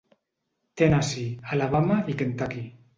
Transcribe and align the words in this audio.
Tennessee, 0.81 1.37
Alabama 1.51 2.03
i 2.07 2.17
Kentucky. 2.23 2.71